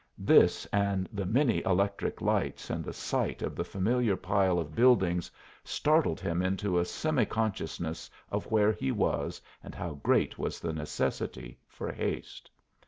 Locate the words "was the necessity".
10.39-11.59